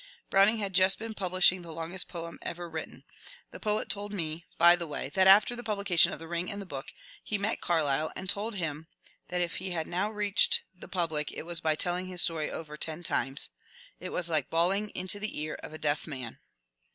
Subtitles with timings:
[0.31, 3.03] "Browning had just been pub lishing the longest poem ever written.
[3.51, 6.51] The poet told me, by the way, that after the publication of ^^ The Ring
[6.51, 6.87] and the Book"
[7.23, 8.87] he met Carlyle and told him
[9.27, 12.77] that if he had now reached the public it was by telling his story over
[12.77, 13.51] ten times.
[13.53, 13.57] *^
[13.99, 16.39] It was like bawling into the ear of a deaf man."